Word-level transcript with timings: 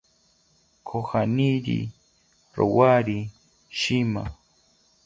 Kojaniri 0.87 1.79
rowari 2.57 3.19
shima 3.79 4.23